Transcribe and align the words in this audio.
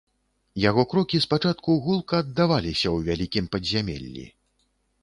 Яго 0.61 0.85
крокі 0.93 1.17
спачатку 1.25 1.75
гулка 1.89 2.13
аддаваліся 2.25 2.85
ў 2.95 3.13
вялікім 3.13 3.45
падзямеллі. 3.59 4.31